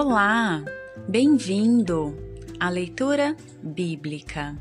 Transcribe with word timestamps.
Olá, 0.00 0.64
bem-vindo 1.08 2.16
à 2.60 2.70
leitura 2.70 3.36
bíblica. 3.60 4.56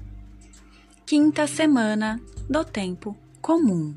Quinta 1.06 1.46
semana 1.46 2.20
do 2.50 2.66
tempo 2.66 3.16
comum. 3.40 3.96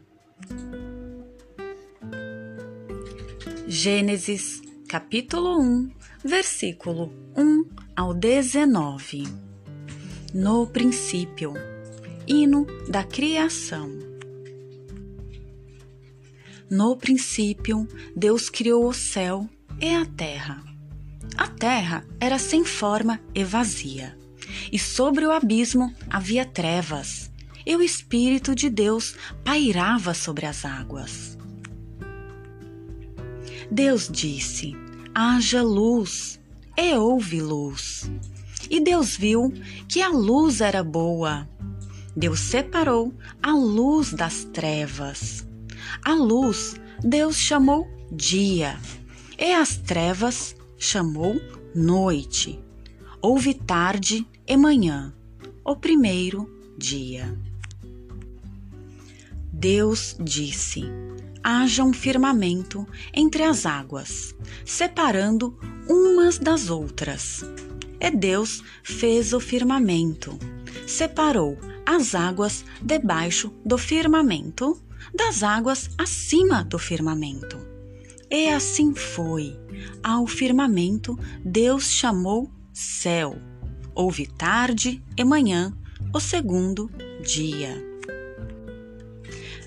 Gênesis, 3.66 4.61
capítulo 4.86 5.58
1, 5.58 5.90
versículo 6.22 7.11
1 7.34 7.64
ao 7.96 8.12
19. 8.12 9.22
No 10.34 10.66
princípio, 10.66 11.54
hino 12.29 12.66
da 12.86 13.02
criação. 13.02 13.88
No 16.71 16.99
princípio, 16.99 17.88
Deus 18.14 18.50
criou 18.50 18.86
o 18.86 18.93
céu 18.93 19.49
e 19.80 19.88
a 19.94 20.04
terra. 20.04 20.69
A 21.36 21.46
terra 21.46 22.07
era 22.18 22.39
sem 22.39 22.64
forma 22.64 23.20
e 23.34 23.44
vazia, 23.44 24.16
e 24.72 24.79
sobre 24.79 25.26
o 25.26 25.32
abismo 25.32 25.94
havia 26.08 26.44
trevas, 26.44 27.30
e 27.64 27.75
o 27.76 27.82
Espírito 27.82 28.54
de 28.54 28.68
Deus 28.68 29.14
pairava 29.44 30.14
sobre 30.14 30.46
as 30.46 30.64
águas. 30.64 31.38
Deus 33.70 34.08
disse: 34.11 34.77
haja 35.14 35.62
luz, 35.62 36.41
e 36.77 36.94
houve 36.94 37.41
luz. 37.41 38.10
E 38.69 38.80
Deus 38.80 39.16
viu 39.16 39.52
que 39.88 40.00
a 40.00 40.08
luz 40.08 40.60
era 40.60 40.83
boa. 40.83 41.48
Deus 42.16 42.41
separou 42.41 43.14
a 43.42 43.52
luz 43.52 44.12
das 44.12 44.44
trevas. 44.44 45.46
A 46.05 46.14
luz 46.14 46.77
Deus 47.02 47.36
chamou 47.36 47.88
dia, 48.12 48.78
e 49.38 49.52
as 49.52 49.77
trevas 49.77 50.55
chamou 50.81 51.39
noite. 51.75 52.59
Houve 53.20 53.53
tarde 53.53 54.27
e 54.47 54.56
manhã, 54.56 55.14
o 55.62 55.77
primeiro 55.77 56.50
dia. 56.77 57.39
Deus 59.53 60.17
disse: 60.19 60.84
haja 61.45 61.84
um 61.84 61.92
firmamento 61.92 62.86
entre 63.14 63.42
as 63.42 63.67
águas, 63.67 64.34
separando 64.64 65.56
umas 65.86 66.39
das 66.39 66.70
outras. 66.70 67.45
E 68.01 68.11
Deus 68.11 68.62
fez 68.83 69.34
o 69.34 69.39
firmamento, 69.39 70.39
separou 70.86 71.58
as 71.84 72.14
águas 72.14 72.64
debaixo 72.81 73.53
do 73.64 73.77
firmamento 73.77 74.83
das 75.14 75.42
águas 75.42 75.91
acima 75.98 76.64
do 76.64 76.78
firmamento. 76.78 77.69
E 78.31 78.48
assim 78.48 78.95
foi. 78.95 79.59
Ao 80.03 80.27
firmamento 80.27 81.19
Deus 81.45 81.91
chamou 81.91 82.50
céu. 82.73 83.36
Houve 83.95 84.27
tarde 84.27 85.03
e 85.17 85.25
manhã, 85.25 85.77
o 86.14 86.20
segundo 86.20 86.91
dia. 87.23 87.84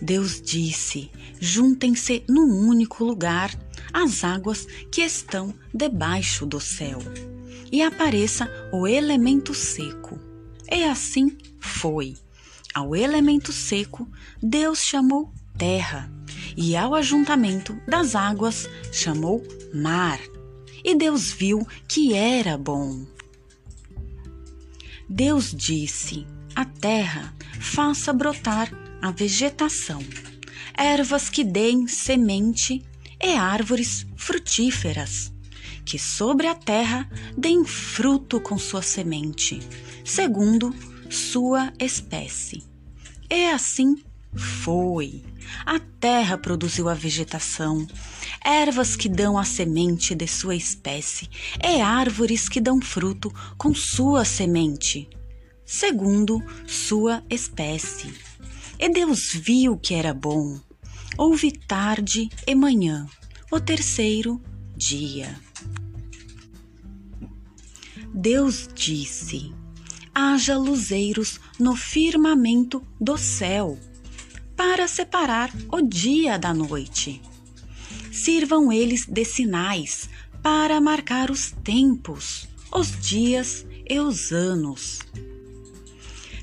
Deus 0.01 0.41
disse: 0.41 1.11
Juntem-se 1.39 2.23
num 2.27 2.67
único 2.67 3.03
lugar 3.03 3.57
as 3.93 4.23
águas 4.23 4.65
que 4.91 5.01
estão 5.01 5.53
debaixo 5.73 6.45
do 6.45 6.59
céu, 6.59 6.99
e 7.71 7.81
apareça 7.81 8.49
o 8.71 8.87
elemento 8.87 9.53
seco. 9.53 10.19
E 10.69 10.83
assim 10.83 11.37
foi. 11.59 12.15
Ao 12.73 12.95
elemento 12.95 13.53
seco, 13.53 14.09
Deus 14.41 14.79
chamou 14.79 15.31
terra, 15.57 16.11
e 16.55 16.75
ao 16.75 16.95
ajuntamento 16.95 17.77
das 17.87 18.15
águas 18.15 18.69
chamou 18.91 19.45
mar. 19.73 20.19
E 20.83 20.95
Deus 20.95 21.31
viu 21.31 21.65
que 21.87 22.13
era 22.13 22.57
bom. 22.57 23.05
Deus 25.09 25.53
disse: 25.55 26.25
A 26.55 26.65
terra 26.65 27.33
faça 27.59 28.11
brotar 28.11 28.71
a 29.01 29.11
vegetação, 29.11 30.01
ervas 30.77 31.29
que 31.29 31.43
deem 31.43 31.87
semente 31.87 32.83
e 33.21 33.33
árvores 33.35 34.05
frutíferas, 34.15 35.31
que 35.85 35.97
sobre 35.97 36.47
a 36.47 36.55
terra 36.55 37.09
deem 37.37 37.63
fruto 37.63 38.39
com 38.39 38.57
sua 38.57 38.81
semente, 38.81 39.59
segundo 40.03 40.73
sua 41.09 41.71
espécie. 41.79 42.63
E 43.29 43.45
assim 43.45 44.03
foi. 44.35 45.23
A 45.65 45.79
terra 45.79 46.37
produziu 46.37 46.89
a 46.89 46.93
vegetação, 46.93 47.87
ervas 48.43 48.95
que 48.95 49.07
dão 49.07 49.37
a 49.37 49.43
semente 49.43 50.15
de 50.15 50.27
sua 50.27 50.55
espécie, 50.55 51.29
e 51.63 51.81
árvores 51.81 52.49
que 52.49 52.59
dão 52.59 52.81
fruto 52.81 53.33
com 53.57 53.73
sua 53.73 54.25
semente, 54.25 55.09
segundo 55.65 56.41
sua 56.65 57.23
espécie. 57.29 58.13
E 58.79 58.89
Deus 58.89 59.33
viu 59.33 59.77
que 59.77 59.93
era 59.93 60.13
bom. 60.13 60.59
Houve 61.17 61.51
tarde 61.51 62.29
e 62.47 62.55
manhã, 62.55 63.07
o 63.51 63.59
terceiro 63.59 64.41
dia. 64.75 65.39
Deus 68.13 68.67
disse: 68.73 69.53
haja 70.13 70.57
luzeiros 70.57 71.39
no 71.59 71.75
firmamento 71.75 72.85
do 72.99 73.17
céu 73.17 73.77
para 74.55 74.87
separar 74.87 75.51
o 75.71 75.81
dia 75.81 76.37
da 76.37 76.53
noite. 76.53 77.21
Sirvam 78.11 78.71
eles 78.71 79.05
de 79.05 79.25
sinais 79.25 80.09
para 80.41 80.79
marcar 80.79 81.31
os 81.31 81.51
tempos, 81.63 82.47
os 82.71 82.99
dias 82.99 83.65
e 83.89 83.99
os 83.99 84.31
anos. 84.31 84.99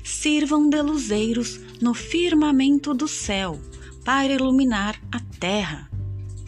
Sirvam 0.03 0.69
de 0.69 0.81
luzeiros 0.81 1.59
no 1.81 1.93
firmamento 1.93 2.93
do 2.93 3.07
céu 3.07 3.59
para 4.03 4.33
iluminar 4.33 5.01
a 5.11 5.19
terra. 5.39 5.89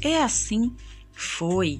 E 0.03 0.15
assim 0.15 0.73
foi. 1.11 1.79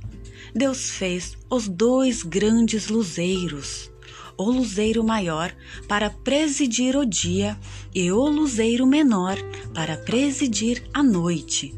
Deus 0.56 0.92
fez 0.92 1.38
os 1.50 1.68
dois 1.68 2.24
grandes 2.24 2.88
luzeiros 2.88 3.93
o 4.38 4.50
luzeiro 4.50 5.04
maior 5.04 5.54
para 5.88 6.10
presidir 6.10 6.96
o 6.96 7.06
dia 7.06 7.58
e 7.94 8.12
o 8.12 8.28
luzeiro 8.28 8.86
menor 8.86 9.38
para 9.74 9.98
presidir 9.98 10.84
a 10.94 11.04
noite, 11.04 11.74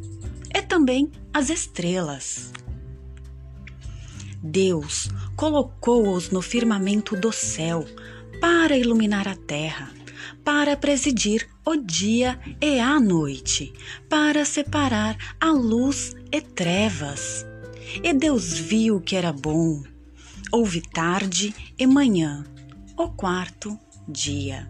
e 0.53 0.61
também 0.61 1.11
as 1.33 1.49
estrelas. 1.49 2.51
Deus 4.41 5.09
colocou-os 5.35 6.29
no 6.29 6.41
firmamento 6.41 7.15
do 7.15 7.31
céu 7.31 7.85
para 8.39 8.77
iluminar 8.77 9.27
a 9.27 9.35
terra, 9.35 9.91
para 10.43 10.77
presidir 10.77 11.47
o 11.65 11.75
dia 11.75 12.39
e 12.61 12.79
a 12.79 12.99
noite, 12.99 13.73
para 14.07 14.45
separar 14.45 15.17
a 15.41 15.51
luz 15.51 16.15
e 16.31 16.39
trevas. 16.41 17.45
E 18.03 18.13
Deus 18.13 18.53
viu 18.53 19.01
que 19.01 19.15
era 19.15 19.33
bom. 19.33 19.83
Houve 20.57 20.79
tarde 20.79 21.53
e 21.77 21.85
manhã, 21.85 22.45
o 22.95 23.09
quarto 23.09 23.77
dia. 24.07 24.65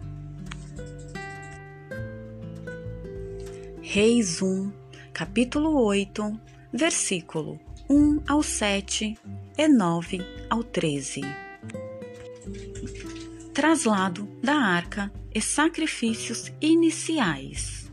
Reis 3.80 4.42
1, 4.42 4.72
capítulo 5.12 5.80
8, 5.84 6.40
versículo 6.72 7.60
1 7.88 8.20
ao 8.26 8.42
7 8.42 9.16
e 9.56 9.68
9 9.68 10.18
ao 10.50 10.64
13. 10.64 11.20
Traslado 13.54 14.28
da 14.42 14.56
arca 14.56 15.12
e 15.32 15.40
sacrifícios 15.40 16.52
iniciais. 16.60 17.88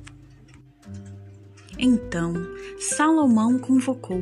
Então 1.77 2.33
Salomão 2.79 3.59
convocou 3.59 4.19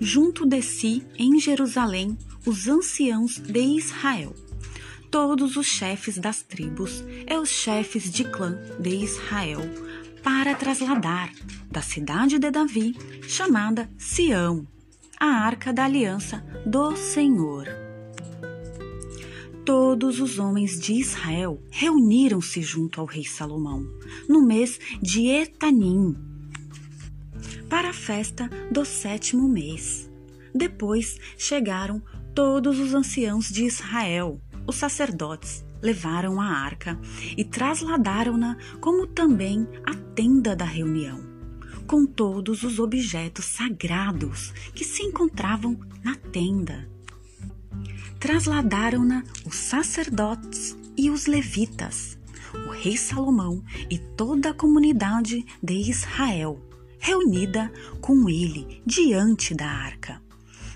junto 0.00 0.44
de 0.44 0.60
si 0.60 1.06
em 1.16 1.38
Jerusalém 1.38 2.18
os 2.44 2.68
anciãos 2.68 3.38
de 3.38 3.60
Israel, 3.60 4.34
todos 5.10 5.56
os 5.56 5.66
chefes 5.66 6.18
das 6.18 6.42
tribos 6.42 7.04
e 7.28 7.36
os 7.36 7.48
chefes 7.48 8.10
de 8.10 8.24
clã 8.24 8.58
de 8.80 8.90
Israel, 8.90 9.60
para 10.22 10.54
trasladar 10.54 11.32
da 11.70 11.82
cidade 11.82 12.38
de 12.38 12.50
Davi, 12.50 12.96
chamada 13.28 13.90
Sião, 13.98 14.66
a 15.18 15.26
arca 15.26 15.72
da 15.72 15.84
aliança 15.84 16.44
do 16.66 16.96
Senhor. 16.96 17.66
Todos 19.64 20.20
os 20.20 20.38
homens 20.38 20.80
de 20.80 20.94
Israel 20.94 21.62
reuniram-se 21.70 22.60
junto 22.60 23.00
ao 23.00 23.06
rei 23.06 23.24
Salomão 23.24 23.86
no 24.28 24.44
mês 24.44 24.80
de 25.00 25.28
Etanim, 25.28 26.16
para 27.68 27.90
a 27.90 27.92
festa 27.92 28.50
do 28.70 28.84
sétimo 28.84 29.48
mês. 29.48 30.10
Depois 30.54 31.18
chegaram 31.38 32.02
todos 32.34 32.78
os 32.78 32.94
anciãos 32.94 33.48
de 33.48 33.64
Israel, 33.64 34.40
os 34.66 34.76
sacerdotes, 34.76 35.64
levaram 35.82 36.40
a 36.40 36.46
arca 36.46 36.98
e 37.36 37.44
trasladaram-na, 37.44 38.56
como 38.80 39.06
também 39.06 39.66
a 39.84 39.94
tenda 40.14 40.54
da 40.54 40.64
reunião, 40.64 41.20
com 41.86 42.06
todos 42.06 42.62
os 42.62 42.78
objetos 42.78 43.44
sagrados 43.44 44.52
que 44.74 44.84
se 44.84 45.02
encontravam 45.02 45.78
na 46.02 46.14
tenda. 46.16 46.88
trasladaram-na 48.20 49.24
os 49.44 49.56
sacerdotes 49.56 50.76
e 50.96 51.10
os 51.10 51.26
levitas, 51.26 52.16
o 52.68 52.70
rei 52.70 52.96
Salomão 52.96 53.64
e 53.90 53.98
toda 53.98 54.50
a 54.50 54.54
comunidade 54.54 55.44
de 55.60 55.74
Israel, 55.74 56.60
reunida 57.00 57.72
com 58.00 58.28
ele 58.28 58.80
diante 58.86 59.54
da 59.54 59.66
arca. 59.66 60.21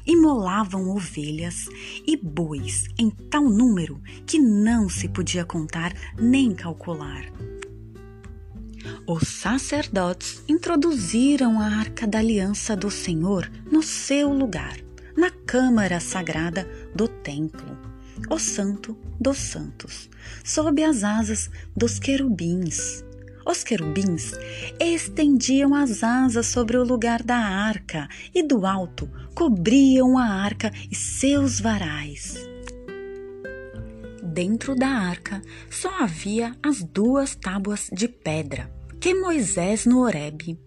Imolavam 0.07 0.89
ovelhas 0.91 1.67
e 2.07 2.17
bois 2.17 2.87
em 2.99 3.11
tal 3.11 3.43
número 3.43 4.01
que 4.25 4.39
não 4.39 4.89
se 4.89 5.09
podia 5.09 5.45
contar 5.45 5.93
nem 6.17 6.55
calcular. 6.55 7.27
Os 9.07 9.29
sacerdotes 9.29 10.43
introduziram 10.49 11.61
a 11.61 11.67
arca 11.67 12.07
da 12.07 12.19
aliança 12.19 12.77
do 12.77 12.91
Senhor 12.91 13.51
no 13.71 13.83
seu 13.83 14.33
lugar, 14.33 14.77
na 15.17 15.31
câmara 15.31 15.99
sagrada 15.99 16.69
do 16.95 17.09
templo, 17.09 17.77
o 18.31 18.39
Santo 18.39 18.97
dos 19.21 19.39
Santos, 19.39 20.09
sob 20.45 20.83
as 20.83 21.03
asas 21.03 21.51
dos 21.77 21.99
querubins. 21.99 23.06
Os 23.47 23.63
querubins 23.63 24.33
estendiam 24.81 25.73
as 25.73 26.03
asas 26.03 26.47
sobre 26.47 26.77
o 26.77 26.83
lugar 26.83 27.23
da 27.23 27.37
arca 27.37 28.09
e 28.35 28.43
do 28.43 28.67
alto 28.67 29.09
cobriam 29.35 30.19
a 30.19 30.25
arca 30.25 30.73
e 30.91 30.95
seus 30.97 31.61
varais. 31.61 32.37
Dentro 34.21 34.75
da 34.75 34.89
arca 34.89 35.41
só 35.71 36.03
havia 36.03 36.57
as 36.61 36.83
duas 36.83 37.37
tábuas 37.37 37.89
de 37.93 38.09
pedra 38.09 38.69
que 38.99 39.15
Moisés 39.15 39.87
no 39.87 40.01
Horebe 40.01 40.59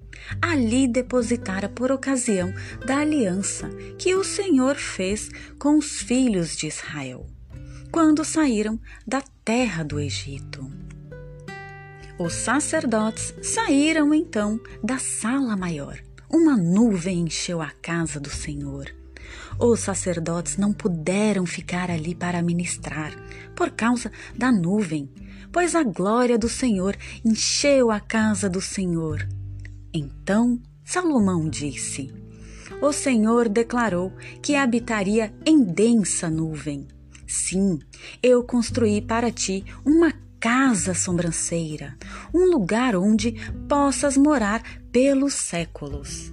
ali 0.42 0.88
depositara 0.88 1.68
por 1.68 1.92
ocasião 1.92 2.54
da 2.86 3.00
aliança 3.00 3.70
que 3.98 4.16
o 4.16 4.24
Senhor 4.24 4.76
fez 4.76 5.30
com 5.58 5.78
os 5.78 6.02
filhos 6.02 6.56
de 6.56 6.68
Israel, 6.68 7.26
quando 7.92 8.24
saíram 8.24 8.80
da 9.06 9.22
terra 9.44 9.84
do 9.84 10.00
Egito. 10.00 10.79
Os 12.20 12.34
sacerdotes 12.34 13.34
saíram 13.42 14.14
então 14.14 14.60
da 14.84 15.00
sala 15.00 15.56
maior. 15.56 15.98
Uma 16.30 16.58
nuvem 16.58 17.22
encheu 17.22 17.62
a 17.62 17.72
casa 17.82 18.20
do 18.20 18.30
Senhor. 18.30 18.94
Os 19.58 19.80
sacerdotes 19.80 20.58
não 20.58 20.74
puderam 20.74 21.46
ficar 21.46 21.90
ali 21.90 22.14
para 22.14 22.42
ministrar 22.42 23.14
por 23.56 23.72
causa 23.72 24.12
da 24.36 24.52
nuvem, 24.52 25.10
pois 25.50 25.76
a 25.76 25.84
glória 25.84 26.38
do 26.38 26.50
Senhor 26.50 26.98
encheu 27.24 27.90
a 27.90 28.02
casa 28.02 28.50
do 28.50 28.60
Senhor. 28.60 29.26
Então 29.94 30.62
Salomão 30.84 31.50
disse: 31.50 32.14
O 32.82 32.92
Senhor 32.92 33.48
declarou 33.48 34.12
que 34.42 34.58
habitaria 34.58 35.34
em 35.46 35.64
densa 35.64 36.30
nuvem. 36.30 36.86
Sim, 37.26 37.80
eu 38.22 38.44
construí 38.44 39.02
para 39.02 39.32
ti 39.32 39.64
uma 39.86 40.12
casa 40.40 40.94
sobranceira, 40.94 41.98
um 42.34 42.50
lugar 42.50 42.96
onde 42.96 43.34
possas 43.68 44.16
morar 44.16 44.64
pelos 44.92 45.34
séculos. 45.34 46.32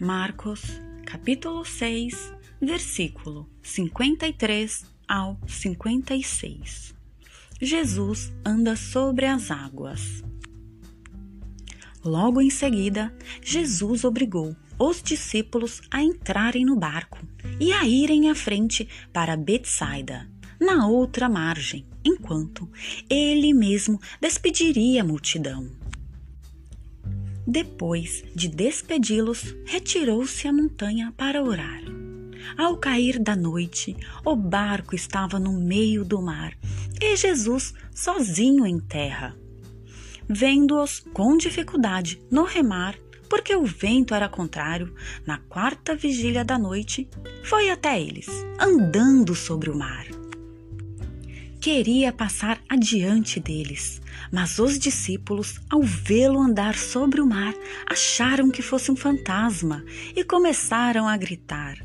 Marcos, 0.00 0.80
capítulo 1.04 1.64
6, 1.64 2.32
versículo 2.60 3.48
53 3.62 4.86
ao 5.06 5.38
56. 5.46 6.94
Jesus 7.60 8.32
anda 8.44 8.74
sobre 8.74 9.26
as 9.26 9.50
águas. 9.50 10.24
Logo 12.02 12.40
em 12.40 12.50
seguida, 12.50 13.14
Jesus 13.42 14.02
obrigou 14.02 14.56
os 14.78 15.00
discípulos 15.02 15.82
a 15.90 16.02
entrarem 16.02 16.64
no 16.64 16.74
barco 16.74 17.18
e 17.62 17.72
a 17.72 17.86
irem 17.86 18.28
à 18.28 18.34
frente 18.34 18.88
para 19.12 19.36
Betsaida, 19.36 20.28
na 20.60 20.88
outra 20.88 21.28
margem, 21.28 21.86
enquanto 22.04 22.68
ele 23.08 23.54
mesmo 23.54 24.00
despediria 24.20 25.02
a 25.02 25.04
multidão. 25.04 25.70
Depois 27.46 28.24
de 28.34 28.48
despedi-los, 28.48 29.54
retirou-se 29.64 30.48
à 30.48 30.52
montanha 30.52 31.14
para 31.16 31.40
orar. 31.40 31.82
Ao 32.58 32.76
cair 32.78 33.20
da 33.20 33.36
noite, 33.36 33.96
o 34.24 34.34
barco 34.34 34.96
estava 34.96 35.38
no 35.38 35.52
meio 35.52 36.04
do 36.04 36.20
mar 36.20 36.58
e 37.00 37.14
Jesus 37.16 37.74
sozinho 37.94 38.66
em 38.66 38.80
terra. 38.80 39.36
Vendo-os 40.28 40.98
com 41.14 41.36
dificuldade 41.36 42.20
no 42.28 42.42
remar, 42.42 42.98
porque 43.32 43.56
o 43.56 43.64
vento 43.64 44.14
era 44.14 44.28
contrário, 44.28 44.94
na 45.24 45.38
quarta 45.38 45.96
vigília 45.96 46.44
da 46.44 46.58
noite, 46.58 47.08
foi 47.42 47.70
até 47.70 47.98
eles, 47.98 48.28
andando 48.60 49.34
sobre 49.34 49.70
o 49.70 49.74
mar. 49.74 50.04
Queria 51.58 52.12
passar 52.12 52.60
adiante 52.68 53.40
deles, 53.40 54.02
mas 54.30 54.58
os 54.58 54.78
discípulos, 54.78 55.58
ao 55.70 55.80
vê-lo 55.80 56.38
andar 56.42 56.74
sobre 56.74 57.22
o 57.22 57.26
mar, 57.26 57.54
acharam 57.86 58.50
que 58.50 58.60
fosse 58.60 58.92
um 58.92 58.96
fantasma 58.96 59.82
e 60.14 60.22
começaram 60.22 61.08
a 61.08 61.16
gritar. 61.16 61.78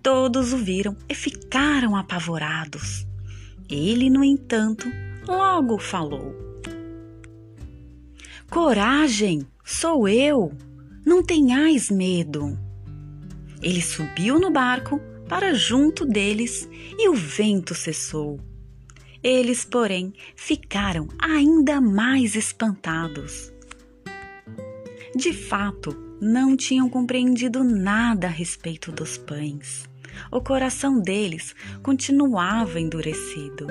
Todos 0.00 0.52
o 0.52 0.56
viram 0.56 0.96
e 1.08 1.16
ficaram 1.16 1.96
apavorados. 1.96 3.04
Ele, 3.68 4.08
no 4.08 4.22
entanto, 4.22 4.86
logo 5.26 5.78
falou: 5.78 6.32
Coragem, 8.48 9.44
sou 9.70 10.08
eu, 10.08 10.52
não 11.04 11.22
tenhais 11.22 11.90
medo. 11.90 12.58
Ele 13.62 13.80
subiu 13.80 14.38
no 14.38 14.50
barco 14.50 15.00
para 15.28 15.54
junto 15.54 16.04
deles 16.04 16.68
e 16.98 17.08
o 17.08 17.14
vento 17.14 17.74
cessou. 17.74 18.40
Eles, 19.22 19.64
porém, 19.64 20.12
ficaram 20.34 21.08
ainda 21.20 21.80
mais 21.80 22.34
espantados. 22.34 23.52
De 25.14 25.32
fato, 25.32 25.94
não 26.20 26.56
tinham 26.56 26.88
compreendido 26.88 27.62
nada 27.62 28.26
a 28.26 28.30
respeito 28.30 28.90
dos 28.90 29.18
pães 29.18 29.90
o 30.30 30.40
coração 30.40 31.00
deles 31.00 31.54
continuava 31.82 32.80
endurecido. 32.80 33.66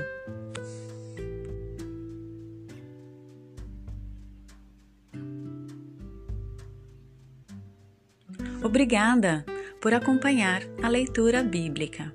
Obrigada 8.69 9.43
por 9.81 9.95
acompanhar 9.95 10.61
a 10.83 10.87
leitura 10.87 11.41
bíblica 11.41 12.13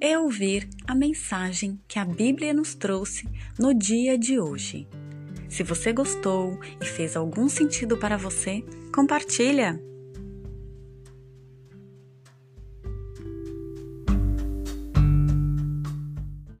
e 0.00 0.16
ouvir 0.16 0.68
a 0.86 0.94
mensagem 0.94 1.80
que 1.88 1.98
a 1.98 2.04
Bíblia 2.04 2.54
nos 2.54 2.76
trouxe 2.76 3.28
no 3.58 3.74
dia 3.74 4.16
de 4.16 4.38
hoje. 4.38 4.86
Se 5.48 5.64
você 5.64 5.92
gostou 5.92 6.60
e 6.80 6.86
fez 6.86 7.16
algum 7.16 7.48
sentido 7.48 7.96
para 7.96 8.16
você, 8.16 8.64
compartilha! 8.94 9.82